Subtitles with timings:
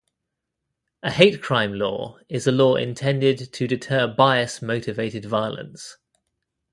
[1.03, 5.97] A hate crime law is a law intended to deter bias-motivated violence.